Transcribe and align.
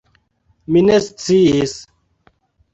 Mi 0.71 0.83
ne 0.87 0.97
sciis! 1.09 1.79